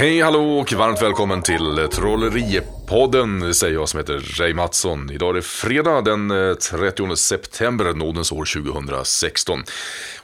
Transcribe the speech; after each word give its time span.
Hej, 0.00 0.20
hallå 0.20 0.58
och 0.58 0.72
varmt 0.72 1.02
välkommen 1.02 1.42
till 1.42 1.88
Trolleripodden, 1.92 3.54
säger 3.54 3.74
jag 3.74 3.88
som 3.88 3.98
heter 3.98 4.40
Ray 4.40 4.54
Mattsson. 4.54 5.10
Idag 5.10 5.30
är 5.30 5.34
det 5.34 5.42
fredag 5.42 6.00
den 6.00 6.30
eh, 6.30 6.54
30 6.54 7.16
september, 7.16 7.94
nådens 7.94 8.32
år 8.32 8.62
2016. 8.62 9.60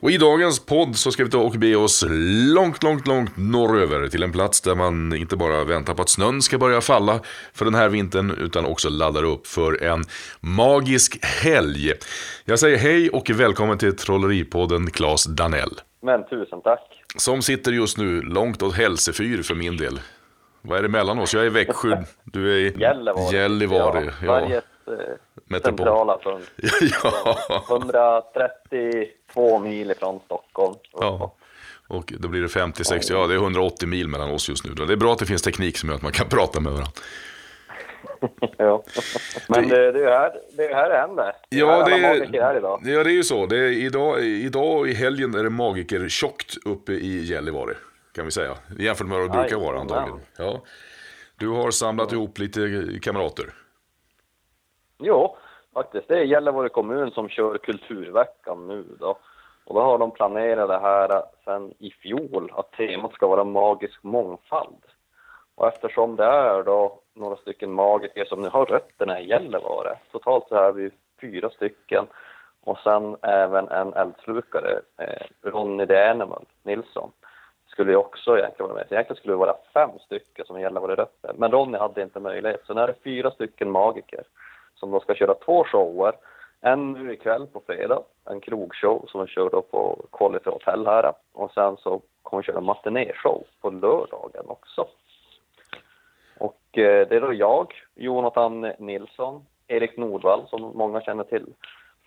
Och 0.00 0.11
i 0.11 0.18
dagens 0.18 0.66
podd 0.66 0.96
så 0.96 1.12
ska 1.12 1.25
vi 1.25 1.30
ta 1.30 1.39
och 1.39 1.52
be 1.52 1.76
oss 1.76 2.04
långt, 2.54 2.82
långt, 2.82 3.07
långt 3.07 3.36
norröver 3.36 4.08
till 4.08 4.22
en 4.22 4.32
plats 4.32 4.61
där 4.61 4.75
man 4.75 5.16
inte 5.16 5.36
bara 5.36 5.64
väntar 5.64 5.95
på 5.95 6.02
att 6.02 6.08
snön 6.08 6.43
ska 6.43 6.58
börja 6.58 6.80
falla 6.80 7.20
för 7.52 7.64
den 7.64 7.74
här 7.74 7.88
vintern 7.88 8.30
utan 8.30 8.64
också 8.64 8.88
laddar 8.88 9.24
upp 9.24 9.46
för 9.46 9.82
en 9.82 10.04
magisk 10.40 11.24
helg. 11.24 11.93
Jag 12.44 12.58
säger 12.58 12.77
hej 12.77 13.11
och 13.11 13.30
välkommen 13.30 13.79
till 13.79 13.96
Trolleripodden 13.96 14.90
Claes 14.90 15.24
Danell. 15.24 15.80
Men 16.02 16.24
tusen 16.29 16.61
tack. 16.63 17.05
Som 17.16 17.43
sitter 17.43 17.72
just 17.72 17.98
nu 17.98 18.22
långt 18.22 18.62
åt 18.62 18.75
Hälsefyr 18.75 19.43
för 19.43 19.54
min 19.54 19.76
del. 19.76 20.00
Vad 20.62 20.79
är 20.79 20.82
det 20.82 20.88
mellan 20.88 21.18
oss? 21.18 21.34
Jag 21.34 21.43
är 21.43 21.46
i 21.46 21.50
Växjö, 21.50 22.04
du 22.24 22.52
är 22.52 22.57
i 22.57 22.80
Gällivare. 22.80 23.36
Gällivare. 23.36 24.04
Ja, 24.04 24.11
Ja, 24.26 24.40
Sveriges 24.40 24.64
eh, 24.86 25.14
Metropol. 25.44 25.79
centrala 25.79 26.18
punkt. 26.18 26.50
ja. 27.02 27.64
132 27.68 29.58
mil 29.58 29.90
ifrån 29.90 30.21
Stockholm. 30.24 30.74
ja. 30.93 31.34
Och 31.88 32.12
då 32.19 32.28
blir 32.28 32.41
det 32.42 32.47
50-60, 32.47 33.12
ja 33.12 33.27
det 33.27 33.34
är 33.34 33.38
180 33.38 33.88
mil 33.88 34.08
mellan 34.08 34.30
oss 34.30 34.48
just 34.48 34.64
nu. 34.64 34.74
Det 34.74 34.92
är 34.92 34.96
bra 34.96 35.12
att 35.12 35.19
det 35.19 35.27
finns 35.27 35.42
teknik 35.42 35.78
som 35.78 35.88
gör 35.88 35.96
att 35.96 36.02
man 36.02 36.12
kan 36.12 36.28
prata 36.30 36.60
med 36.60 36.72
varandra. 36.72 36.92
ja. 38.56 38.83
Men 39.48 39.69
det, 39.69 39.92
det 39.92 40.05
är 40.05 40.10
här 40.19 40.33
det, 40.56 40.64
är 40.66 40.74
här 40.74 40.88
det 40.91 40.96
händer. 40.98 41.33
Det 41.50 41.56
Ja, 41.56 41.70
här 41.70 41.84
det 41.91 42.36
är- 42.36 42.42
här 42.42 42.56
idag. 42.56 42.80
Ja, 42.84 43.05
det 43.05 43.10
är 43.10 43.14
ju 43.14 43.22
så. 43.22 43.46
Det 43.46 43.56
är 43.58 43.70
idag, 43.70 44.20
idag 44.24 44.78
och 44.78 44.88
i 44.88 44.94
helgen 44.94 45.34
är 45.34 45.44
det 45.44 45.50
magiker 45.50 46.08
tjockt 46.08 46.66
uppe 46.66 46.92
i 46.92 47.24
Gällivare. 47.24 47.74
Kan 48.14 48.24
vi 48.24 48.30
säga. 48.30 48.54
Jämfört 48.78 49.06
med 49.06 49.18
vad 49.18 49.30
det 49.32 49.38
brukar 49.40 49.56
vara 49.56 49.80
antagligen. 49.80 50.20
Ja. 50.38 50.60
Du 51.38 51.48
har 51.48 51.70
samlat 51.70 52.12
ihop 52.12 52.38
lite 52.38 52.60
kamrater. 53.02 53.44
Jo, 54.98 55.36
faktiskt. 55.74 56.08
Det 56.08 56.18
är 56.18 56.24
Gällivare 56.24 56.68
kommun 56.68 57.10
som 57.10 57.28
kör 57.28 57.58
Kulturveckan 57.58 58.68
nu 58.68 58.84
då. 59.00 59.18
Och 59.64 59.74
då 59.74 59.80
har 59.80 59.98
de 59.98 60.10
planerat 60.10 60.68
det 60.68 60.78
här 60.78 61.22
sedan 61.44 61.74
i 61.78 61.91
fjol, 61.91 62.52
att 62.56 62.72
temat 62.72 63.12
ska 63.12 63.26
vara 63.26 63.44
magisk 63.44 64.02
mångfald. 64.02 64.82
Och 65.56 65.68
eftersom 65.68 66.16
det 66.16 66.24
är 66.24 66.62
då 66.62 67.00
några 67.14 67.36
stycken 67.36 67.72
magiker 67.72 68.24
som 68.24 68.42
nu 68.42 68.48
har 68.48 68.66
rötterna 68.66 69.20
i 69.20 69.28
Gällivare, 69.28 69.98
totalt 70.12 70.48
så 70.48 70.54
är 70.54 70.72
vi 70.72 70.90
fyra 71.20 71.50
stycken, 71.50 72.06
och 72.64 72.78
sen 72.78 73.16
även 73.22 73.68
en 73.68 73.92
eldslukare, 73.94 74.80
eh, 74.98 75.26
Ronny 75.42 75.86
the 75.86 75.96
Animal 75.96 76.44
Nilsson, 76.62 77.10
skulle 77.66 77.90
ju 77.90 77.96
också 77.96 78.38
egentligen 78.38 78.68
vara 78.68 78.78
med. 78.78 78.88
Så 78.88 78.94
egentligen 78.94 79.16
skulle 79.18 79.32
det 79.32 79.38
vara 79.38 79.56
fem 79.74 79.90
stycken 80.04 80.46
som 80.46 80.56
är 80.56 80.60
Gällivare-rötter, 80.60 81.32
men 81.34 81.50
Ronny 81.50 81.78
hade 81.78 82.02
inte 82.02 82.20
möjlighet, 82.20 82.62
så 82.66 82.74
nu 82.74 82.80
är 82.80 82.86
det 82.86 83.02
fyra 83.04 83.30
stycken 83.30 83.70
magiker 83.70 84.24
som 84.74 84.91
då 84.91 85.00
ska 85.00 85.14
köra 85.14 85.34
två 85.34 85.64
shower. 85.64 86.12
En 86.60 86.92
nu 86.92 87.12
ikväll 87.12 87.46
på 87.46 87.62
fredag, 87.66 88.02
en 88.24 88.41
krogshow 88.41 89.06
som 89.08 89.20
vi 89.20 89.26
kör 89.26 89.50
då 89.50 89.62
på 89.62 89.98
Quality 90.12 90.50
Hotel 90.50 90.86
här. 90.86 91.12
Och 91.32 91.52
sen 91.52 91.76
så 91.76 92.00
kommer 92.22 92.42
vi 92.42 92.46
köra 92.46 92.58
en 92.58 92.64
matinéshow 92.64 93.44
på 93.60 93.70
lördagen 93.70 94.44
också. 94.48 94.86
Eh, 96.78 97.08
det 97.08 97.16
är 97.16 97.20
då 97.20 97.32
jag, 97.32 97.72
Jonathan 97.94 98.60
Nilsson, 98.78 99.46
Erik 99.69 99.96
Nordvall 99.96 100.48
som 100.48 100.62
många 100.62 101.00
känner 101.00 101.24
till 101.24 101.46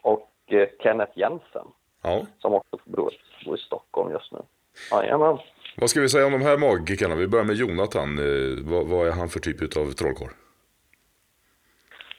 och 0.02 0.30
eh, 0.48 0.68
Kenneth 0.84 1.12
Jensen 1.16 1.66
Ja. 2.04 2.26
som 2.40 2.54
också 2.54 2.78
bor, 2.86 3.12
bor 3.46 3.56
i 3.56 3.62
Stockholm 3.62 4.12
just 4.12 4.32
nu. 4.32 4.40
Jajamän. 4.92 5.38
Vad 5.78 5.90
ska 5.90 6.02
vi 6.02 6.10
säga 6.10 6.26
om 6.26 6.32
de 6.32 6.42
här 6.42 6.58
magikerna? 6.58 7.16
Vi 7.16 7.28
börjar 7.28 7.46
med 7.46 7.56
Jonathan. 7.56 8.18
Eh, 8.20 8.58
vad, 8.72 8.88
vad 8.88 9.08
är 9.08 9.12
han 9.12 9.30
för 9.30 9.40
typ 9.40 9.62
av 9.78 9.92
trollkarl? 9.92 10.30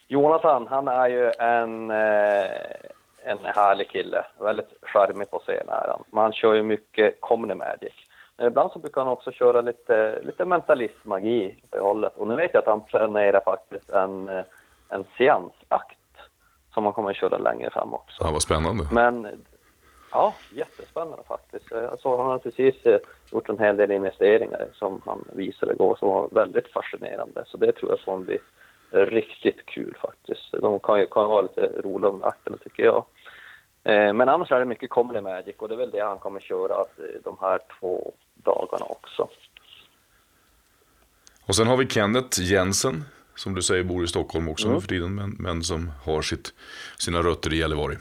Jonathan, 0.09 0.67
han 0.71 0.89
är 0.89 1.09
ju 1.09 1.33
en, 1.39 1.91
en 3.25 3.39
härlig 3.45 3.89
kille. 3.91 4.25
Väldigt 4.39 4.69
charmig 4.83 5.31
på 5.31 5.39
scen 5.39 5.69
är 5.69 5.89
han. 5.89 6.05
Men 6.11 6.23
han 6.23 6.33
kör 6.33 6.55
ju 6.55 6.63
mycket 6.63 7.21
comedy 7.21 7.55
magic. 7.55 7.93
Ibland 8.41 8.73
så 8.73 8.79
brukar 8.79 9.01
han 9.01 9.13
också 9.13 9.33
köra 9.33 9.61
lite, 9.61 10.21
lite 10.23 10.45
mentalism-magi 10.45 11.55
på 11.71 11.77
det 11.77 11.83
hållet. 11.83 12.17
Och 12.17 12.29
nu 12.29 12.37
vet 12.37 12.55
jag 12.55 12.61
att 12.61 12.67
han 12.67 12.85
planerar 12.85 13.41
faktiskt 13.41 13.91
en, 13.91 14.29
eh, 14.29 14.45
en 14.89 15.05
seansakt 15.19 15.97
som 16.75 16.85
han 16.85 16.93
kommer 16.93 17.11
att 17.11 17.17
köra 17.17 17.39
längre 17.39 17.71
fram 17.71 17.95
också. 17.95 18.25
Ja, 18.25 18.31
vad 18.33 18.43
spännande. 18.43 18.85
Men 18.93 19.29
ja, 20.11 20.35
jättespännande 20.55 21.23
faktiskt. 21.29 21.69
Såg 21.99 22.19
han 22.19 22.31
har 22.31 22.39
precis 22.39 22.87
eh, 22.87 23.01
gjort 23.33 23.49
en 23.49 23.59
hel 23.59 23.77
del 23.77 23.91
investeringar 23.91 24.69
som 24.75 25.03
han 25.07 25.25
visade 25.33 25.73
igår 25.73 25.97
som 25.99 26.09
var 26.09 26.29
väldigt 26.33 26.73
fascinerande. 26.73 27.45
Så 27.47 27.57
det 27.57 27.73
tror 27.73 27.91
jag 27.91 28.01
kommer 28.01 28.25
bli 28.25 28.39
riktigt 28.91 29.67
kul 29.67 29.97
faktiskt. 30.03 30.53
De 30.53 30.81
kan 30.81 31.01
ju 31.01 31.07
kan 31.07 31.29
vara 31.29 31.43
lite 31.43 31.73
roliga 31.85 32.11
om 32.11 32.23
akterna 32.25 32.57
tycker 32.57 32.83
jag. 32.83 33.05
Eh, 33.85 34.13
Men 34.13 34.29
annars 34.29 34.53
är 34.53 34.59
det 34.59 34.65
mycket 34.65 34.91
comedy 34.91 35.21
magic 35.21 35.57
och 35.59 35.69
det 35.69 35.75
är 35.75 35.79
väl 35.79 35.91
det 35.91 36.01
han 36.01 36.19
kommer 36.19 36.41
köra 36.41 36.85
de 37.25 37.37
här 37.41 37.59
två 37.81 38.13
dagarna 38.35 38.85
också. 38.85 39.29
Och 41.47 41.55
sen 41.55 41.67
har 41.67 41.77
vi 41.77 41.87
Kenneth 41.87 42.41
Jensen. 42.41 43.05
Som 43.35 43.55
du 43.55 43.63
säger 43.63 43.85
bor 43.85 44.05
i 44.05 44.07
Stockholm 44.07 44.49
också 44.49 44.69
nu 44.69 44.81
för 44.81 44.89
tiden. 44.89 45.15
Men, 45.15 45.37
men 45.39 45.63
som 45.63 45.91
har 46.05 46.23
sitt, 46.23 46.55
sina 46.99 47.19
rötter 47.23 47.53
i 47.53 47.57
Gällivare. 47.59 47.97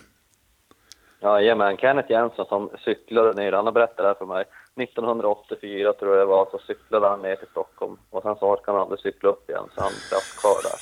Jajamän, 1.22 1.78
Kenneth 1.78 2.12
Jensen 2.12 2.46
som 2.46 2.70
cyklade 2.86 3.34
ner, 3.34 3.52
han 3.52 3.66
har 3.66 3.72
berättat 3.72 3.98
det 3.98 4.08
här 4.08 4.14
för 4.14 4.26
mig. 4.26 4.46
1984 4.76 5.94
tror 5.94 6.12
jag 6.12 6.22
det 6.22 6.26
var, 6.26 6.48
så 6.52 6.60
cyklade 6.68 7.08
han 7.08 7.22
ner 7.22 7.36
till 7.36 7.48
Stockholm 7.48 7.98
och 8.10 8.24
sen 8.24 8.36
så 8.36 8.52
orkade 8.54 8.78
han 8.78 8.82
aldrig 8.82 9.00
cykla 9.00 9.30
upp 9.30 9.50
igen 9.50 9.70
så 9.76 9.82
han 9.82 9.92
satt 9.92 10.40
kvar 10.42 10.58
där. 10.64 10.78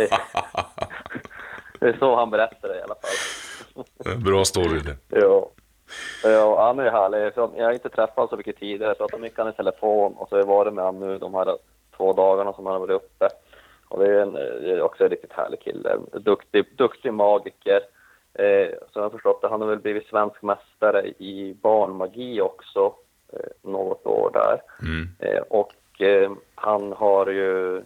Det, 1.80 1.86
är 1.88 1.98
så 1.98 2.16
han 2.16 2.30
fall. 2.30 2.40
Bra 4.24 4.44
story 4.44 4.80
det. 4.80 5.20
Ja. 5.20 5.50
Ja, 6.24 6.66
han 6.66 6.78
är 6.78 6.90
härlig. 6.90 7.32
Jag 7.36 7.64
har 7.64 7.72
inte 7.72 7.88
träffat 7.88 8.16
honom 8.16 8.28
så 8.28 8.36
mycket 8.36 8.58
tidigare. 8.58 8.90
Jag 8.90 8.98
pratat 8.98 9.20
mycket 9.20 9.38
med 9.38 9.46
honom 9.46 9.54
i 9.54 9.56
telefon 9.56 10.12
och 10.16 10.28
så 10.28 10.34
har 10.34 10.40
jag 10.40 10.46
varit 10.46 10.74
med 10.74 10.84
honom 10.84 11.08
nu 11.08 11.18
de 11.18 11.34
här 11.34 11.56
två 11.96 12.12
dagarna 12.12 12.52
som 12.52 12.66
han 12.66 12.72
har 12.72 12.80
varit 12.80 13.02
uppe. 13.02 13.28
Och 13.88 13.98
det 13.98 14.06
är, 14.06 14.20
en, 14.20 14.32
det 14.32 14.70
är 14.70 14.82
också 14.82 15.04
en 15.04 15.10
riktigt 15.10 15.32
härlig 15.32 15.60
kille. 15.60 15.96
Duktig, 16.12 16.64
duktig 16.76 17.14
magiker. 17.14 17.80
Eh, 18.34 18.68
så 18.92 19.00
jag 19.00 19.12
förstått 19.12 19.44
att 19.44 19.50
han 19.50 19.60
har 19.60 19.68
väl 19.68 19.78
blivit 19.78 20.06
svensk 20.06 20.42
mästare 20.42 21.06
i 21.08 21.56
barnmagi 21.62 22.40
också 22.40 22.94
eh, 23.32 23.70
något 23.70 24.06
år 24.06 24.30
där. 24.32 24.62
Mm. 24.82 25.08
Eh, 25.18 25.42
och 25.48 26.00
eh, 26.00 26.30
han 26.54 26.92
har 26.92 27.26
ju 27.26 27.76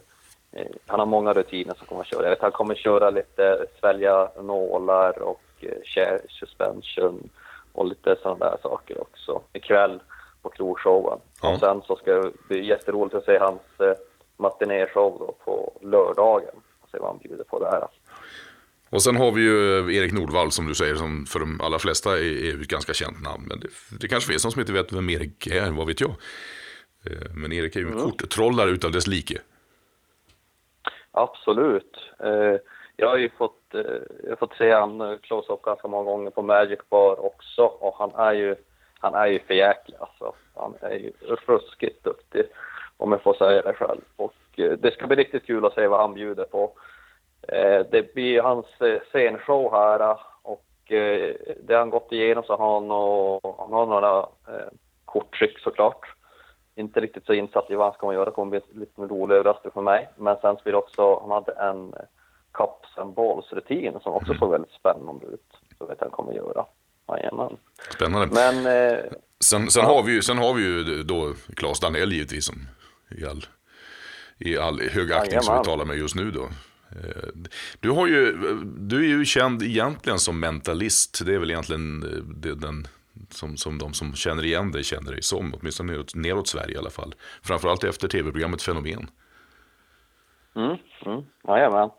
eh, 0.51 0.67
han 0.85 0.99
har 0.99 1.05
många 1.05 1.33
rutiner 1.33 1.73
som 1.73 1.87
kommer 1.87 2.01
att 2.01 2.07
köra. 2.07 2.23
Jag 2.23 2.29
vet, 2.29 2.41
han 2.41 2.51
kommer 2.51 2.75
köra 2.75 3.09
lite 3.09 3.65
svälja 3.79 4.29
nålar 4.41 5.21
och 5.21 5.41
chair 5.83 6.21
suspension 6.29 7.29
och 7.71 7.87
lite 7.87 8.15
sådana 8.21 8.45
där 8.45 8.57
saker 8.61 9.01
också 9.01 9.41
ikväll 9.53 9.99
på 10.41 10.49
krogshowen. 10.49 11.19
Ja. 11.41 11.53
Och 11.53 11.59
sen 11.59 11.81
så 11.81 11.95
ska 11.95 12.13
det 12.13 12.31
bli 12.47 12.65
jätteroligt 12.65 13.15
att 13.15 13.25
se 13.25 13.37
hans 13.37 13.61
eh, 13.79 13.93
matinéshow 14.37 15.19
då 15.19 15.35
på 15.45 15.79
lördagen 15.81 16.55
och 16.81 16.89
se 16.89 16.97
vad 16.99 17.09
han 17.09 17.17
bjuder 17.17 17.43
på 17.43 17.59
där. 17.59 17.87
Och 18.89 19.01
sen 19.01 19.15
har 19.15 19.31
vi 19.31 19.41
ju 19.41 19.95
Erik 19.95 20.13
Nordvall 20.13 20.51
som 20.51 20.67
du 20.67 20.75
säger, 20.75 20.95
som 20.95 21.25
för 21.25 21.39
de 21.39 21.61
allra 21.61 21.79
flesta 21.79 22.17
är, 22.17 22.43
är 22.43 22.61
ett 22.61 22.67
ganska 22.67 22.93
känt 22.93 23.23
namn. 23.23 23.43
Men 23.47 23.59
det, 23.59 23.67
det 23.99 24.07
kanske 24.07 24.31
finns 24.31 24.43
någon 24.43 24.51
som 24.51 24.59
inte 24.61 24.73
vet 24.73 24.91
vem 24.91 25.09
Erik 25.09 25.47
är, 25.47 25.71
vad 25.71 25.87
vet 25.87 26.01
jag. 26.01 26.09
Eh, 27.05 27.29
Men 27.35 27.51
Erik 27.51 27.75
är 27.75 27.79
ju 27.79 27.87
en 27.87 28.11
korttrollare 28.11 28.69
utav 28.69 28.91
dess 28.91 29.07
like. 29.07 29.41
Absolut. 31.11 31.97
Eh, 32.19 32.55
jag 32.97 33.07
har 33.07 33.17
ju 33.17 33.29
fått, 33.29 33.73
eh, 33.73 33.81
jag 34.23 34.29
har 34.29 34.35
fått 34.35 34.57
se 34.57 34.71
han 34.71 35.19
close 35.21 35.53
up 35.53 35.61
ganska 35.61 35.87
många 35.87 36.03
gånger 36.03 36.29
på 36.29 36.41
Magic 36.41 36.79
Bar 36.89 37.25
också 37.25 37.61
och 37.65 37.95
han 37.97 38.11
är 38.15 38.33
ju, 38.33 38.55
han 38.99 39.15
är 39.15 39.27
ju 39.27 39.39
för 39.39 39.53
jäklig 39.53 39.97
alltså. 39.99 40.33
Han 40.55 40.73
är 40.81 40.95
ju 40.95 41.11
ruskigt 41.47 42.03
duktig 42.03 42.45
om 42.97 43.11
jag 43.11 43.21
får 43.21 43.33
säga 43.33 43.61
det 43.61 43.73
själv. 43.73 44.01
Och 44.15 44.35
eh, 44.57 44.71
det 44.71 44.93
ska 44.93 45.07
bli 45.07 45.15
riktigt 45.15 45.45
kul 45.45 45.65
att 45.65 45.73
se 45.73 45.87
vad 45.87 45.99
han 45.99 46.13
bjuder 46.13 46.45
på. 46.45 46.71
Eh, 47.47 47.85
det 47.91 48.13
blir 48.13 48.41
hans 48.41 48.65
scenshow 49.09 49.71
här 49.71 50.17
och 50.41 50.61
det 51.63 51.75
han 51.75 51.89
gått 51.89 52.11
igenom 52.11 52.43
så 52.43 52.55
har 52.55 52.73
han, 52.73 52.91
och, 52.91 53.55
han 53.59 53.73
har 53.73 53.85
några 53.85 54.27
korttrick 55.05 55.59
såklart 55.59 56.15
inte 56.75 56.99
riktigt 56.99 57.25
så 57.25 57.33
insatt 57.33 57.71
i 57.71 57.75
vad 57.75 57.85
han 57.85 57.93
ska 57.93 58.13
göra. 58.13 58.25
Det 58.25 58.31
kommer 58.31 58.49
bli 58.49 58.61
en 58.73 58.79
liten 58.79 59.09
rolig 59.09 59.35
överraskning 59.35 59.71
för 59.71 59.81
mig. 59.81 60.09
Men 60.15 60.37
sen 60.41 60.55
så 60.55 60.63
blir 60.63 60.73
det 60.73 60.77
också, 60.77 61.19
han 61.19 61.31
hade 61.31 61.51
en 61.51 61.93
cups 62.57 62.97
and 62.97 63.13
balls 63.15 63.45
rutin 63.51 63.93
som 64.03 64.13
också 64.13 64.33
såg 64.39 64.51
väldigt 64.51 64.71
spännande 64.71 65.25
ut. 65.25 65.49
Så 65.77 65.85
vet 65.85 65.97
han 66.01 66.09
kommer 66.09 66.33
göra. 66.33 66.65
Jajamän. 67.07 67.57
Spännande. 67.95 68.27
Men 68.33 68.55
eh, 68.95 68.99
Sen, 69.39 69.71
sen, 69.71 69.85
har 69.85 70.03
vi 70.03 70.11
ju, 70.13 70.21
sen 70.21 70.37
har 70.37 70.53
vi 70.53 70.63
ju 70.63 71.03
då 71.03 71.33
Claes 71.55 71.79
Danell 71.79 72.13
givetvis 72.13 72.45
som 72.45 72.55
i 73.17 73.25
all, 73.25 73.45
i 74.37 74.57
all 74.57 74.79
hög 74.81 75.11
aktning 75.11 75.41
som 75.41 75.53
vi 75.53 75.57
Jajamän. 75.57 75.63
talar 75.63 75.85
med 75.85 75.97
just 75.97 76.15
nu 76.15 76.31
då. 76.31 76.43
Eh, 76.43 77.29
Du, 77.79 77.89
har 77.91 78.07
ju, 78.07 78.31
du 78.65 78.97
är 78.97 79.07
ju 79.09 79.25
känd 79.25 79.63
egentligen 79.63 80.19
som 80.19 80.39
mentalist. 80.39 81.25
Det 81.25 81.35
är 81.35 81.39
väl 81.39 81.51
egentligen 81.51 82.03
eh, 82.03 82.09
det, 82.35 82.55
den, 82.55 82.87
som, 83.29 83.57
som 83.57 83.77
de 83.77 83.93
som 83.93 84.13
känner 84.15 84.45
igen 84.45 84.71
dig 84.71 84.83
känner 84.83 85.11
dig 85.11 85.21
som, 85.21 85.53
åtminstone 85.59 85.91
neråt, 85.93 86.15
neråt 86.15 86.47
Sverige 86.47 86.75
i 86.75 86.77
alla 86.77 86.89
fall. 86.89 87.15
Framförallt 87.41 87.83
efter 87.83 88.07
tv-programmet 88.07 88.61
Fenomen. 88.61 89.09
Mm, 90.55 90.77
mm, 91.05 91.25
jajamän. 91.47 91.89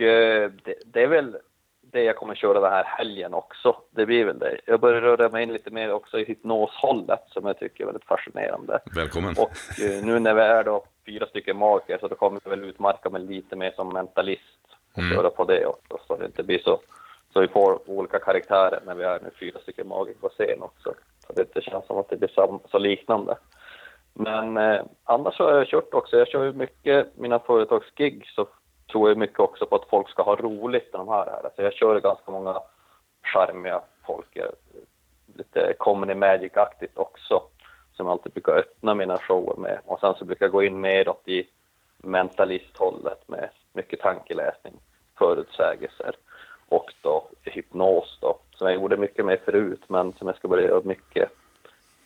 Eh, 0.00 0.50
det, 0.64 0.74
det, 0.84 1.02
är 1.02 1.06
väl 1.06 1.36
det 1.80 2.02
jag 2.02 2.16
kommer 2.16 2.34
köra 2.34 2.60
den 2.60 2.72
här 2.72 2.84
helgen 2.84 3.34
också. 3.34 3.76
Det 3.90 4.06
blir 4.06 4.24
väl 4.24 4.38
det. 4.38 4.60
Jag 4.66 4.80
börjar 4.80 5.00
röra 5.00 5.28
mig 5.28 5.42
in 5.42 5.52
lite 5.52 5.70
mer 5.70 5.92
också 5.92 6.18
i 6.18 6.24
hypnoshållet 6.24 7.22
som 7.28 7.46
jag 7.46 7.58
tycker 7.58 7.84
är 7.84 7.86
väldigt 7.86 8.04
fascinerande. 8.04 8.80
Välkommen. 8.96 9.34
Och 9.38 9.82
eh, 9.84 10.04
nu 10.04 10.18
när 10.18 10.34
vi 10.34 10.42
är 10.42 10.64
då 10.64 10.84
fyra 11.06 11.26
stycken 11.26 11.56
magiker 11.56 11.98
så 11.98 12.08
då 12.08 12.14
kommer 12.14 12.40
jag 12.44 12.50
väl 12.50 12.64
utmarka 12.64 13.10
mig 13.10 13.22
lite 13.22 13.56
mer 13.56 13.70
som 13.70 13.92
mentalist 13.92 14.58
och 14.92 14.98
mm. 14.98 15.16
köra 15.16 15.30
på 15.30 15.44
det 15.44 15.66
också 15.66 15.98
så 16.06 16.16
det 16.16 16.26
inte 16.26 16.42
blir 16.42 16.58
så 16.58 16.80
så 17.34 17.40
vi 17.40 17.48
får 17.48 17.90
olika 17.90 18.18
karaktärer 18.18 18.80
när 18.86 18.94
vi 18.94 19.04
är 19.04 19.20
nu 19.20 19.30
fyra 19.40 19.58
stycken 19.58 19.88
magiker 19.88 20.20
på 20.20 20.28
scen 20.28 20.62
också. 20.62 20.94
Så 21.26 21.32
det 21.32 21.42
inte 21.42 21.60
känns 21.60 21.86
som 21.86 21.98
att 21.98 22.08
det 22.08 22.16
blir 22.16 22.28
så, 22.28 22.60
så 22.70 22.78
liknande. 22.78 23.36
Men 24.12 24.56
eh, 24.56 24.80
annars 25.04 25.38
har 25.38 25.52
jag 25.52 25.66
kört 25.66 25.94
också. 25.94 26.16
Jag 26.16 26.28
kör 26.28 26.44
ju 26.44 26.52
mycket 26.52 27.16
mina 27.16 27.38
företagsgig 27.38 28.26
så 28.34 28.46
tror 28.94 29.08
jag 29.08 29.18
mycket 29.18 29.40
också 29.40 29.66
på 29.66 29.76
att 29.76 29.88
folk 29.90 30.10
ska 30.10 30.22
ha 30.22 30.36
roligt 30.36 30.92
med 30.92 31.00
de 31.00 31.08
här. 31.08 31.26
här. 31.26 31.50
Så 31.56 31.62
jag 31.62 31.72
kör 31.72 32.00
ganska 32.00 32.30
många 32.30 32.60
charmiga 33.22 33.80
folk, 34.06 34.38
lite 35.36 35.74
comedy 35.78 36.14
magic-aktigt 36.14 36.98
också, 36.98 37.42
som 37.96 38.06
jag 38.06 38.12
alltid 38.12 38.32
brukar 38.32 38.52
öppna 38.52 38.94
mina 38.94 39.18
shower 39.18 39.56
med. 39.56 39.78
Och 39.84 40.00
sen 40.00 40.14
så 40.18 40.24
brukar 40.24 40.46
jag 40.46 40.52
gå 40.52 40.62
in 40.62 40.80
mer 40.80 41.14
i 41.24 41.44
mentalisthållet 41.98 43.28
med 43.28 43.48
mycket 43.72 44.00
tankeläsning, 44.00 44.74
förutsägelser 45.18 46.16
och 46.68 46.92
då 47.02 47.28
hypnos 47.42 48.18
då, 48.20 48.38
som 48.54 48.66
jag 48.66 48.74
gjorde 48.74 48.96
mycket 48.96 49.24
med 49.24 49.40
förut, 49.44 49.82
men 49.88 50.12
som 50.12 50.26
jag 50.26 50.36
ska 50.36 50.48
börja 50.48 50.68
göra 50.68 50.82
mycket 50.84 51.28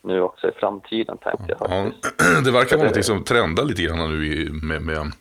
nu 0.03 0.21
också 0.21 0.49
i 0.49 0.53
framtiden 0.53 1.19
tänkte 1.19 1.45
jag 1.49 1.59
faktiskt. 1.59 2.15
Ja, 2.19 2.41
det 2.45 2.51
verkar 2.51 2.77
vara 2.77 2.85
någonting 2.85 3.03
som 3.03 3.25
trendar 3.25 3.65
lite 3.65 3.83
grann 3.83 3.99
nu 3.99 4.51
med, 4.63 4.83
med 4.83 5.13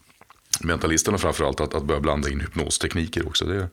mentalisterna 0.63 1.18
framförallt, 1.18 1.62
att, 1.62 1.75
att 1.75 1.83
börja 1.83 2.00
blanda 2.01 2.30
in 2.30 2.39
hypnostekniker 2.39 3.27
också. 3.27 3.45
Det, 3.45 3.69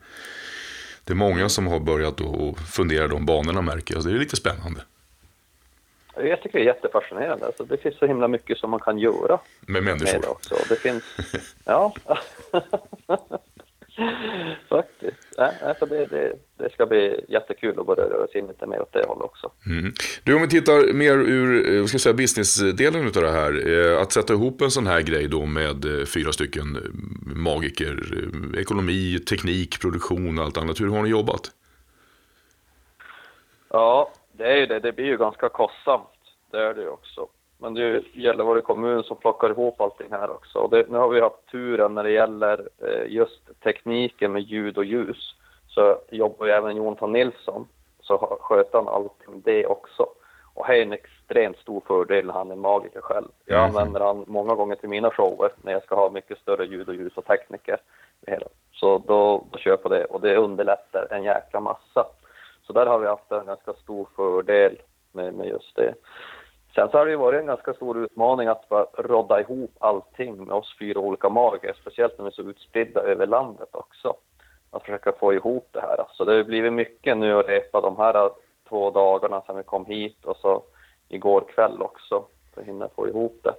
det 1.04 1.12
är 1.12 1.14
många 1.14 1.48
som 1.48 1.66
har 1.66 1.80
börjat 1.80 2.20
att 2.20 2.58
fundera 2.74 3.08
de 3.08 3.26
banorna 3.26 3.62
märker 3.62 3.94
jag, 3.94 4.02
så 4.02 4.08
det 4.08 4.14
är 4.14 4.18
lite 4.18 4.36
spännande. 4.36 4.80
Jag 6.16 6.42
tycker 6.42 6.58
det 6.58 6.64
är 6.64 6.66
jättefascinerande. 6.66 7.46
Alltså, 7.46 7.64
det 7.64 7.76
finns 7.76 7.98
så 7.98 8.06
himla 8.06 8.28
mycket 8.28 8.58
som 8.58 8.70
man 8.70 8.80
kan 8.80 8.98
göra. 8.98 9.38
Med 9.60 9.82
människor? 9.82 10.12
Med 10.12 10.22
det 10.22 10.28
också. 10.28 10.54
Det 10.68 10.76
finns... 10.76 11.04
ja. 11.64 11.94
Alltså 15.38 15.86
det, 15.86 16.06
det, 16.06 16.32
det, 16.58 16.72
ska 16.72 16.86
bli 16.86 17.24
jättekul 17.28 17.80
att 17.80 17.86
börja 17.86 18.04
röra 18.04 18.26
sig 18.26 18.40
in 18.40 18.46
lite 18.46 18.66
mer 18.66 18.82
åt 18.82 18.92
det 18.92 19.04
hållet 19.08 19.24
också. 19.24 19.50
Mm. 19.66 19.92
Du, 20.24 20.34
om 20.34 20.42
vi 20.42 20.48
tittar 20.48 20.92
mer 20.92 21.14
ur 21.14 21.76
eh, 21.76 21.84
ska 21.84 21.98
säga, 21.98 22.14
businessdelen 22.14 23.06
av 23.06 23.12
det 23.12 23.30
här. 23.30 23.68
Eh, 23.68 24.02
att 24.02 24.12
sätta 24.12 24.32
ihop 24.32 24.60
en 24.60 24.70
sån 24.70 24.86
här 24.86 25.00
grej 25.00 25.28
då 25.28 25.46
med 25.46 25.84
eh, 25.84 26.04
fyra 26.04 26.32
stycken 26.32 26.78
magiker, 27.22 27.98
ekonomi, 28.58 29.18
teknik, 29.18 29.80
produktion 29.80 30.38
och 30.38 30.44
allt 30.44 30.56
annat. 30.56 30.80
Hur 30.80 30.88
har 30.88 31.02
ni 31.02 31.08
jobbat? 31.08 31.50
Ja, 33.68 34.12
det 34.32 34.44
är 34.44 34.56
ju 34.56 34.66
det. 34.66 34.80
Det 34.80 34.92
blir 34.92 35.06
ju 35.06 35.16
ganska 35.16 35.48
kostsamt. 35.48 36.08
Det 36.50 36.58
är 36.58 36.74
det 36.74 36.82
ju 36.82 36.88
också. 36.88 37.28
Men 37.64 37.74
det 37.74 37.82
är 37.82 38.02
Gällivare 38.12 38.60
kommun 38.60 39.02
som 39.02 39.16
plockar 39.16 39.50
ihop 39.50 39.80
allting 39.80 40.06
här 40.10 40.30
också. 40.30 40.58
Och 40.58 40.70
det, 40.70 40.90
nu 40.90 40.98
har 40.98 41.08
vi 41.08 41.20
haft 41.20 41.46
turen 41.50 41.94
när 41.94 42.02
det 42.02 42.10
gäller 42.10 42.68
eh, 42.78 43.12
just 43.12 43.60
tekniken 43.62 44.32
med 44.32 44.42
ljud 44.42 44.78
och 44.78 44.84
ljus. 44.84 45.34
Så 45.68 45.98
jobbar 46.10 46.46
ju 46.46 46.52
även 46.52 46.76
Jonathan 46.76 47.12
Nilsson, 47.12 47.68
så 48.00 48.38
sköter 48.40 48.78
han 48.78 48.88
allting 48.88 49.42
det 49.44 49.66
också. 49.66 50.06
Och 50.54 50.66
det 50.66 50.78
är 50.78 50.82
en 50.82 50.92
extremt 50.92 51.58
stor 51.58 51.82
fördel 51.86 52.26
när 52.26 52.32
han 52.32 52.50
är 52.50 52.56
magiker 52.56 53.00
själv. 53.00 53.28
Jag 53.44 53.58
mm. 53.58 53.68
använder 53.68 54.00
han 54.00 54.24
många 54.26 54.54
gånger 54.54 54.76
till 54.76 54.88
mina 54.88 55.10
shower 55.10 55.52
när 55.62 55.72
jag 55.72 55.82
ska 55.82 55.94
ha 55.94 56.10
mycket 56.10 56.38
större 56.38 56.66
ljud 56.66 56.88
och 56.88 56.94
ljus 56.94 57.16
och 57.16 57.26
tekniker. 57.26 57.78
Så 58.72 58.98
då, 58.98 59.44
då 59.50 59.58
köper 59.58 59.90
jag 59.90 60.00
det 60.00 60.04
och 60.04 60.20
det 60.20 60.36
underlättar 60.36 61.06
en 61.10 61.22
jäkla 61.22 61.60
massa. 61.60 62.06
Så 62.66 62.72
där 62.72 62.86
har 62.86 62.98
vi 62.98 63.06
haft 63.06 63.32
en 63.32 63.46
ganska 63.46 63.72
stor 63.72 64.08
fördel 64.16 64.78
med, 65.12 65.34
med 65.34 65.48
just 65.48 65.76
det. 65.76 65.94
Sen 66.74 66.88
så 66.90 66.98
har 66.98 67.04
det 67.04 67.10
ju 67.10 67.16
varit 67.16 67.40
en 67.40 67.46
ganska 67.46 67.74
stor 67.74 68.04
utmaning 68.04 68.48
att 68.48 68.68
bara 68.68 68.86
rodda 68.98 69.40
ihop 69.40 69.76
allting 69.78 70.44
med 70.44 70.54
oss 70.54 70.76
fyra 70.78 71.00
olika 71.00 71.28
magiker, 71.28 71.76
speciellt 71.80 72.18
när 72.18 72.24
vi 72.24 72.28
är 72.28 72.32
så 72.32 72.42
utspridda 72.42 73.00
över 73.00 73.26
landet 73.26 73.68
också. 73.72 74.14
Att 74.70 74.82
försöka 74.82 75.12
få 75.12 75.34
ihop 75.34 75.68
det 75.72 75.80
här. 75.80 76.04
Så 76.12 76.24
det 76.24 76.36
har 76.36 76.44
blivit 76.44 76.72
mycket 76.72 77.16
nu 77.16 77.38
att 77.38 77.48
repa 77.48 77.80
de 77.80 77.96
här 77.96 78.30
två 78.68 78.90
dagarna 78.90 79.40
sedan 79.40 79.56
vi 79.56 79.62
kom 79.62 79.86
hit 79.86 80.24
och 80.24 80.36
så 80.36 80.62
igår 81.08 81.44
kväll 81.54 81.82
också 81.82 82.24
för 82.54 82.60
att 82.60 82.66
hinna 82.66 82.88
få 82.88 83.08
ihop 83.08 83.40
det. 83.42 83.54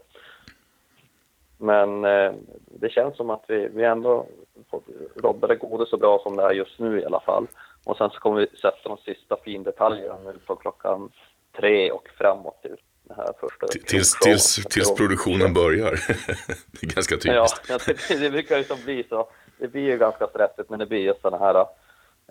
Men 1.57 2.05
eh, 2.05 2.33
det 2.65 2.89
känns 2.89 3.17
som 3.17 3.29
att 3.29 3.43
vi, 3.47 3.67
vi 3.67 3.83
ändå 3.83 4.25
roddar 5.15 5.47
det 5.47 5.55
gode 5.55 5.85
så 5.85 5.97
bra 5.97 6.19
som 6.19 6.35
det 6.35 6.43
är 6.43 6.51
just 6.51 6.79
nu 6.79 7.01
i 7.01 7.05
alla 7.05 7.19
fall. 7.19 7.47
Och 7.85 7.97
sen 7.97 8.09
så 8.09 8.19
kommer 8.19 8.39
vi 8.39 8.47
sätta 8.47 8.89
de 8.89 8.97
sista 8.97 9.37
findetaljerna 9.37 10.17
nu 10.25 10.33
på 10.45 10.55
klockan 10.55 11.11
tre 11.51 11.91
och 11.91 12.09
framåt 12.17 12.61
till 12.61 12.77
den 13.07 13.17
här 13.17 13.33
första 13.39 13.67
tills, 13.67 14.19
tills, 14.19 14.55
tills 14.55 14.95
produktionen 14.95 15.53
börjar. 15.53 15.91
det 16.71 16.83
är 16.83 16.95
ganska 16.95 17.15
typiskt. 17.17 17.61
Ja, 17.69 17.77
det, 17.85 18.19
det 18.19 18.29
brukar 18.29 18.57
ju 18.57 18.63
som 18.63 18.77
bli 18.85 19.05
så. 19.09 19.29
Det 19.57 19.67
blir 19.67 19.81
ju 19.81 19.97
ganska 19.97 20.27
stressigt, 20.27 20.69
men 20.69 20.79
det 20.79 20.85
blir 20.85 20.99
just 20.99 21.21
sådana 21.21 21.45
här, 21.45 21.59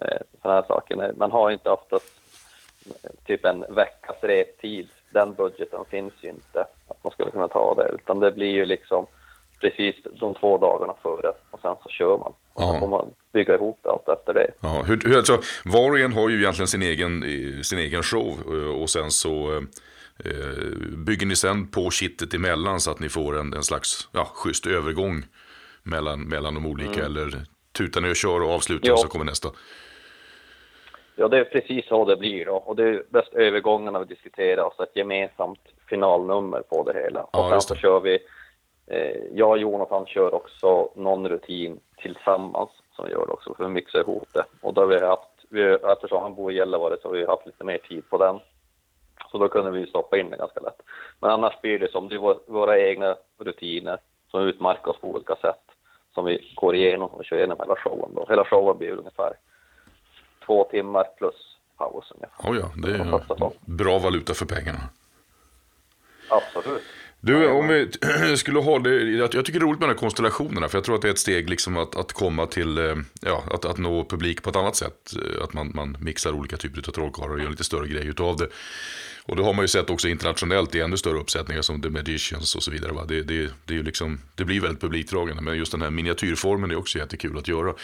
eh, 0.00 0.18
såna 0.42 0.54
här 0.54 0.62
saker. 0.62 1.12
Man 1.16 1.30
har 1.30 1.50
inte 1.50 1.70
oftast 1.70 2.20
typ 3.26 3.44
en 3.44 3.64
veckas 3.68 4.16
reptid. 4.20 4.88
Den 5.10 5.34
budgeten 5.34 5.84
finns 5.90 6.12
ju 6.20 6.28
inte, 6.28 6.60
att 6.60 7.04
man 7.04 7.12
skulle 7.12 7.30
kunna 7.30 7.48
ta 7.48 7.74
det, 7.74 7.94
utan 7.94 8.20
det 8.20 8.32
blir 8.32 8.50
ju 8.50 8.64
liksom 8.64 9.06
precis 9.60 9.96
de 10.20 10.34
två 10.34 10.58
dagarna 10.58 10.94
före 11.02 11.32
och 11.50 11.60
sen 11.60 11.76
så 11.82 11.88
kör 11.88 12.18
man. 12.18 12.32
Och 12.52 12.62
så 12.62 12.78
får 12.78 12.88
man 12.88 13.10
bygga 13.32 13.54
ihop 13.54 13.86
allt 13.86 14.08
efter 14.08 14.34
det. 14.34 14.50
Ja, 14.60 14.82
hur, 14.86 15.00
hur, 15.04 15.16
alltså, 15.16 15.40
var 15.64 15.90
och 15.90 15.98
en 15.98 16.12
har 16.12 16.28
ju 16.28 16.38
egentligen 16.38 16.68
sin 16.68 16.82
egen, 16.82 17.22
sin 17.64 17.78
egen 17.78 18.02
show 18.02 18.38
eh, 18.46 18.82
och 18.82 18.90
sen 18.90 19.10
så 19.10 19.52
Eh, 19.52 19.62
bygger 21.06 21.26
ni 21.26 21.36
sen 21.36 21.66
på 21.66 21.90
kittet 21.90 22.34
emellan 22.34 22.80
så 22.80 22.90
att 22.90 23.00
ni 23.00 23.08
får 23.08 23.38
en, 23.38 23.52
en 23.52 23.62
slags 23.62 24.08
ja, 24.12 24.24
schysst 24.34 24.66
övergång 24.66 25.22
mellan, 25.82 26.20
mellan 26.20 26.54
de 26.54 26.66
olika 26.66 27.00
mm. 27.00 27.04
eller 27.04 27.26
tutar 27.72 28.00
ni 28.00 28.10
och 28.10 28.16
kör 28.16 28.42
och 28.42 28.50
avslutar 28.50 28.88
ja. 28.88 28.96
så 28.96 29.08
kommer 29.08 29.24
nästa? 29.24 29.48
Ja, 31.16 31.28
det 31.28 31.38
är 31.38 31.44
precis 31.44 31.86
så 31.86 32.04
det 32.04 32.16
blir 32.16 32.44
då. 32.44 32.54
Och 32.54 32.76
det 32.76 32.88
är 32.88 33.02
bäst 33.08 33.34
övergångarna 33.34 33.98
vi 33.98 34.04
diskuterar, 34.04 34.64
alltså 34.64 34.82
ett 34.82 34.96
gemensamt 34.96 35.60
finalnummer 35.88 36.62
på 36.62 36.82
det 36.82 37.00
hela. 37.00 37.26
Ja, 37.32 37.44
och 37.44 37.50
sen 37.50 37.60
så 37.60 37.74
kör 37.74 38.00
vi, 38.00 38.18
eh, 38.86 39.16
jag 39.32 39.50
och 39.50 39.58
Jonathan 39.58 40.06
kör 40.06 40.34
också 40.34 40.90
någon 40.96 41.28
rutin 41.28 41.80
tillsammans 41.96 42.70
som 42.96 43.04
vi 43.04 43.12
gör 43.12 43.32
också 43.32 43.54
för 43.54 43.64
att 43.64 43.70
mixa 43.70 44.00
ihop 44.00 44.28
det. 44.32 44.44
Och 44.60 44.74
då 44.74 44.80
har 44.80 44.86
vi 44.86 45.00
haft, 45.00 45.28
vi, 45.48 45.62
eftersom 45.62 46.22
han 46.22 46.34
bor 46.34 46.52
i 46.52 46.56
Gällivare 46.56 46.96
så 47.02 47.08
har 47.08 47.14
vi 47.14 47.26
haft 47.26 47.46
lite 47.46 47.64
mer 47.64 47.78
tid 47.78 48.10
på 48.10 48.18
den. 48.18 48.40
Så 49.34 49.38
då 49.38 49.48
kunde 49.48 49.70
vi 49.70 49.86
stoppa 49.86 50.18
in 50.18 50.30
det 50.30 50.36
ganska 50.36 50.60
lätt. 50.60 50.82
Men 51.20 51.30
annars 51.30 51.60
blir 51.60 51.78
det 51.78 51.90
som 51.90 52.08
det 52.08 52.14
är 52.14 52.52
våra 52.52 52.78
egna 52.78 53.16
rutiner 53.38 53.98
som 54.30 54.40
utmärker 54.40 54.90
oss 54.90 55.00
på 55.00 55.08
olika 55.08 55.36
sätt 55.36 55.62
som 56.14 56.24
vi 56.24 56.52
går 56.54 56.74
igenom 56.74 57.10
och 57.10 57.24
kör 57.24 57.36
igenom 57.36 57.56
hela 57.60 57.76
showen. 57.76 58.14
Då. 58.14 58.26
Hela 58.28 58.44
showen 58.44 58.78
blir 58.78 58.90
ungefär 58.90 59.32
två 60.46 60.64
timmar 60.64 61.04
plus 61.18 61.56
paus. 61.76 62.12
Oh 62.44 62.56
ja, 62.56 62.70
det 62.76 62.90
är 62.90 63.76
bra 63.76 63.98
valuta 63.98 64.34
för 64.34 64.46
pengarna. 64.46 64.80
Absolut. 66.30 66.82
Du, 67.24 67.46
om 67.46 67.68
vi 67.68 67.90
skulle 68.36 68.58
ha 68.58 68.78
det, 68.78 69.02
jag 69.10 69.30
tycker 69.30 69.52
det 69.52 69.64
är 69.64 69.66
roligt 69.66 69.80
med 69.80 69.88
de 69.88 69.92
här 69.92 69.98
konstellationerna, 69.98 70.68
för 70.68 70.78
jag 70.78 70.84
tror 70.84 70.94
att 70.94 71.02
det 71.02 71.08
är 71.08 71.12
ett 71.12 71.18
steg 71.18 71.50
liksom 71.50 71.76
att, 71.76 71.96
att 71.96 72.12
komma 72.12 72.46
till, 72.46 72.78
eh, 72.78 72.94
ja, 73.20 73.44
att, 73.50 73.64
att 73.64 73.78
nå 73.78 74.04
publik 74.04 74.42
på 74.42 74.50
ett 74.50 74.56
annat 74.56 74.76
sätt. 74.76 75.12
Att 75.42 75.52
man, 75.52 75.72
man 75.74 75.96
mixar 76.00 76.32
olika 76.32 76.56
typer 76.56 76.78
av 76.88 76.92
trollkarlar 76.92 77.34
och 77.34 77.40
gör 77.40 77.50
lite 77.50 77.64
större 77.64 77.88
grej 77.88 78.06
utav 78.06 78.36
det. 78.36 78.48
Och 79.26 79.36
det 79.36 79.42
har 79.42 79.54
man 79.54 79.64
ju 79.64 79.68
sett 79.68 79.90
också 79.90 80.08
internationellt 80.08 80.74
i 80.74 80.80
ännu 80.80 80.96
större 80.96 81.18
uppsättningar 81.18 81.62
som 81.62 81.82
The 81.82 81.90
Magicians 81.90 82.56
och 82.56 82.62
så 82.62 82.70
vidare. 82.70 82.92
Va? 82.92 83.04
Det, 83.08 83.22
det, 83.22 83.50
det, 83.64 83.78
är 83.78 83.82
liksom, 83.82 84.20
det 84.34 84.44
blir 84.44 84.60
väldigt 84.60 84.80
publikdragande, 84.80 85.42
men 85.42 85.56
just 85.56 85.72
den 85.72 85.82
här 85.82 85.90
miniatyrformen 85.90 86.70
är 86.70 86.76
också 86.76 86.98
jättekul 86.98 87.38
att 87.38 87.48
göra. 87.48 87.74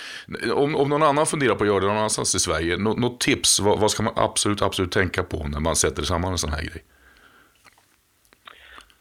Om, 0.54 0.76
om 0.76 0.88
någon 0.88 1.02
annan 1.02 1.26
funderar 1.26 1.54
på 1.54 1.64
att 1.64 1.68
göra 1.68 1.80
det 1.80 1.86
någon 1.86 1.96
annanstans 1.96 2.34
i 2.34 2.38
Sverige, 2.38 2.76
något, 2.76 2.98
något 2.98 3.20
tips, 3.20 3.60
vad, 3.60 3.78
vad, 3.80 3.90
ska 3.90 4.02
man 4.02 4.14
absolut, 4.16 4.62
absolut 4.62 4.92
tänka 4.92 5.22
på 5.22 5.48
när 5.48 5.60
man 5.60 5.76
sätter 5.76 6.02
samman 6.02 6.32
en 6.32 6.38
sån 6.38 6.50
här 6.50 6.62
grej? 6.62 6.84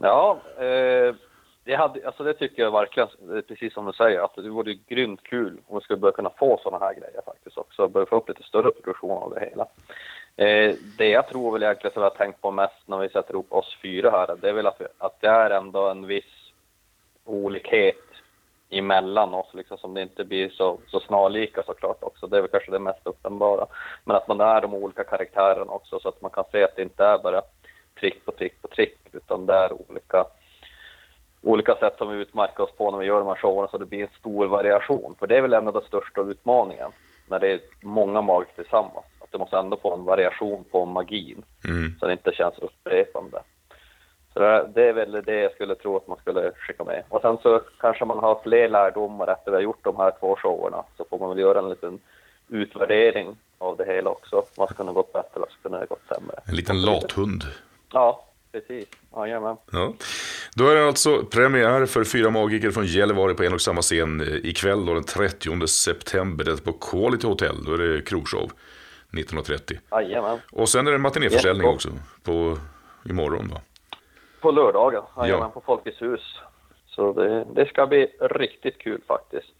Ja, 0.01 0.39
eh, 0.57 1.15
det, 1.63 1.75
hade, 1.75 2.05
alltså 2.05 2.23
det 2.23 2.33
tycker 2.33 2.63
jag 2.63 2.71
verkligen, 2.71 3.09
eh, 3.35 3.41
precis 3.41 3.73
som 3.73 3.85
du 3.85 3.93
säger, 3.93 4.19
att 4.19 4.35
det 4.35 4.49
vore 4.49 4.73
grymt 4.73 5.23
kul 5.23 5.57
om 5.67 5.77
vi 5.77 5.83
skulle 5.83 5.99
börja 5.99 6.11
kunna 6.15 6.29
få 6.29 6.59
sådana 6.63 6.85
här 6.85 6.93
grejer 6.93 7.21
faktiskt 7.25 7.57
också, 7.57 7.87
börja 7.87 8.05
få 8.05 8.15
upp 8.15 8.29
lite 8.29 8.43
större 8.43 8.71
produktion 8.71 9.23
av 9.23 9.33
det 9.33 9.39
hela. 9.39 9.67
Eh, 10.35 10.75
det 10.97 11.09
jag 11.09 11.27
tror 11.27 11.51
väl 11.51 11.63
egentligen 11.63 11.93
som 11.93 12.03
jag 12.03 12.09
har 12.09 12.17
tänkt 12.17 12.41
på 12.41 12.51
mest 12.51 12.81
när 12.85 12.97
vi 12.97 13.09
sätter 13.09 13.33
ihop 13.33 13.53
oss 13.53 13.77
fyra 13.81 14.11
här, 14.11 14.35
det 14.41 14.49
är 14.49 14.53
väl 14.53 14.67
att, 14.67 14.81
vi, 14.81 14.85
att 14.97 15.21
det 15.21 15.27
är 15.27 15.49
ändå 15.49 15.87
en 15.89 16.07
viss 16.07 16.51
olikhet 17.25 17.95
emellan 18.69 19.33
oss, 19.33 19.53
liksom, 19.53 19.77
som 19.77 19.93
det 19.93 20.01
inte 20.01 20.23
blir 20.23 20.49
så, 20.49 20.79
så 20.87 20.99
snarlika 20.99 21.63
såklart 21.63 22.03
också. 22.03 22.27
Det 22.27 22.37
är 22.37 22.41
väl 22.41 22.51
kanske 22.51 22.71
det 22.71 22.79
mest 22.79 23.07
uppenbara. 23.07 23.67
Men 24.03 24.15
att 24.15 24.27
man 24.27 24.41
är 24.41 24.61
de 24.61 24.73
olika 24.73 25.03
karaktärerna 25.03 25.71
också, 25.71 25.99
så 25.99 26.09
att 26.09 26.21
man 26.21 26.31
kan 26.31 26.43
se 26.51 26.63
att 26.63 26.75
det 26.75 26.81
inte 26.81 27.05
är 27.05 27.17
bara 27.17 27.41
trick 27.99 28.25
på 28.25 28.31
trick 28.31 28.61
på 28.61 28.67
trick, 28.67 28.97
utan 29.11 29.45
det 29.45 29.53
är 29.53 29.73
olika, 29.89 30.25
olika 31.41 31.75
sätt 31.75 31.95
som 31.97 32.09
vi 32.09 32.21
utmärker 32.21 32.63
oss 32.63 32.71
på 32.77 32.91
när 32.91 32.97
vi 32.97 33.05
gör 33.05 33.19
de 33.19 33.27
här 33.27 33.35
showerna, 33.35 33.67
så 33.67 33.77
det 33.77 33.85
blir 33.85 34.01
en 34.01 34.09
stor 34.19 34.47
variation. 34.47 35.15
För 35.19 35.27
det 35.27 35.37
är 35.37 35.41
väl 35.41 35.53
en 35.53 35.67
av 35.67 35.73
de 35.73 35.81
största 35.81 36.21
utmaningen, 36.21 36.91
när 37.27 37.39
det 37.39 37.51
är 37.51 37.59
många 37.81 38.21
magiker 38.21 38.53
tillsammans. 38.55 39.05
Att 39.19 39.31
du 39.31 39.37
måste 39.37 39.57
ändå 39.57 39.77
få 39.77 39.93
en 39.93 40.05
variation 40.05 40.63
på 40.71 40.85
magin, 40.85 41.43
Mm. 41.65 41.95
så 41.99 42.05
det 42.05 42.11
inte 42.13 42.31
känns 42.31 42.57
upprepande. 42.59 43.41
Så 44.33 44.39
det, 44.39 44.69
det 44.75 44.83
är 44.83 44.93
väl 44.93 45.11
det 45.11 45.39
jag 45.39 45.51
skulle 45.51 45.75
tro 45.75 45.97
att 45.97 46.07
man 46.07 46.17
skulle 46.17 46.51
skicka 46.51 46.83
med. 46.83 47.03
Och 47.09 47.21
sen 47.21 47.37
så 47.43 47.61
kanske 47.79 48.05
man 48.05 48.19
har 48.19 48.39
fler 48.43 48.69
lärdomar 48.69 49.27
efter 49.27 49.51
vi 49.51 49.55
har 49.57 49.61
gjort 49.61 49.83
de 49.83 49.97
här 49.97 50.11
två 50.19 50.35
showerna. 50.35 50.83
Så 50.97 51.05
får 51.09 51.19
man 51.19 51.29
väl 51.29 51.39
göra 51.39 51.59
en 51.59 51.69
liten 51.69 51.99
utvärdering 52.47 53.37
av 53.57 53.77
det 53.77 53.85
hela 53.85 54.09
också. 54.09 54.43
Vad 54.55 54.69
skulle 54.69 54.89
ha 54.89 54.93
gått 54.93 55.13
bättre, 55.13 55.39
vad 55.39 55.49
skulle 55.49 55.77
ha 55.77 55.85
gått 55.85 56.07
sämre. 56.07 56.35
En 56.45 56.55
liten 56.55 56.81
lathund. 56.81 57.43
Ja, 57.93 58.25
precis. 58.51 58.87
Jajamän. 59.15 59.57
Ja. 59.71 59.93
Då 60.55 60.67
är 60.69 60.75
det 60.75 60.87
alltså 60.87 61.23
premiär 61.25 61.85
för 61.85 62.03
fyra 62.03 62.29
magiker 62.29 62.71
från 62.71 62.85
Gällivare 62.85 63.33
på 63.33 63.43
en 63.43 63.53
och 63.53 63.61
samma 63.61 63.81
scen 63.81 64.21
eh, 64.21 64.27
ikväll 64.49 64.85
då 64.85 64.93
den 64.93 65.03
30 65.03 65.67
september. 65.67 66.43
Det 66.45 66.51
är 66.51 66.57
på 66.57 66.73
Quality 66.73 67.27
Hotel. 67.27 67.55
Då 67.65 67.73
är 67.73 67.77
det 67.77 68.01
krogshow 68.01 68.51
19.30. 69.11 69.79
Jajamän. 69.91 70.39
Och 70.51 70.69
sen 70.69 70.87
är 70.87 70.91
det 70.91 70.95
en 70.95 71.01
matinéförsäljning 71.01 71.67
Jättebra. 71.71 71.75
också 71.75 71.89
på 72.23 72.57
imorgon 73.09 73.47
va? 73.47 73.61
På 74.41 74.51
lördagen, 74.51 75.03
jajamän, 75.17 75.41
Ja. 75.45 75.49
på 75.49 75.61
Folkets 75.61 76.01
hus. 76.01 76.35
Så 76.87 77.13
det, 77.13 77.45
det 77.55 77.65
ska 77.65 77.87
bli 77.87 78.07
riktigt 78.21 78.77
kul 78.77 79.01
faktiskt. 79.07 79.53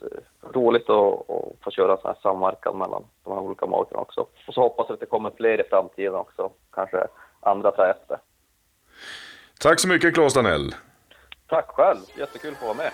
Roligt 0.54 0.90
att, 0.90 1.14
att 1.30 1.56
få 1.64 1.72
köra 1.72 1.98
sån 1.98 2.08
här 2.08 2.18
samverkan 2.22 2.78
mellan 2.78 3.04
de 3.24 3.34
här 3.34 3.40
olika 3.42 3.66
magikerna 3.66 4.02
också. 4.02 4.22
Och 4.48 4.54
så 4.54 4.62
hoppas 4.62 4.86
jag 4.90 4.94
att 4.94 5.00
det 5.00 5.06
kommer 5.06 5.32
fler 5.38 5.66
i 5.66 5.70
framtiden 5.70 6.16
också. 6.16 6.50
Kanske 6.74 7.08
andra 7.42 7.72
tar 7.72 7.90
efter. 7.90 8.18
Tack 9.60 9.80
så 9.80 9.88
mycket 9.88 10.14
Claes 10.14 10.34
Danell. 10.34 10.76
Tack 11.48 11.68
själv, 11.68 12.00
jättekul 12.18 12.52
att 12.52 12.58
få 12.60 12.66
vara 12.66 12.78
med. 12.78 12.92